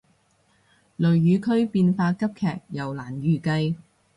[0.95, 3.75] 雷雨區變化急劇又難預計